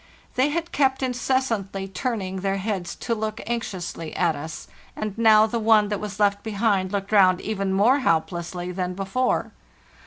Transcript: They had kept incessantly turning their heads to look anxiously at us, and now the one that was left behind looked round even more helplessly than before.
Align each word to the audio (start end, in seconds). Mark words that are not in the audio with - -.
They 0.33 0.49
had 0.49 0.71
kept 0.71 1.03
incessantly 1.03 1.87
turning 1.87 2.37
their 2.37 2.57
heads 2.57 2.95
to 2.95 3.13
look 3.13 3.39
anxiously 3.45 4.15
at 4.15 4.35
us, 4.35 4.67
and 4.95 5.15
now 5.15 5.45
the 5.45 5.59
one 5.59 5.89
that 5.89 5.99
was 5.99 6.19
left 6.19 6.41
behind 6.41 6.91
looked 6.91 7.11
round 7.11 7.39
even 7.41 7.71
more 7.71 7.99
helplessly 7.99 8.71
than 8.71 8.95
before. 8.95 9.51